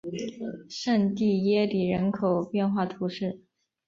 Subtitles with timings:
[0.67, 3.39] 圣蒂耶里人口变化图示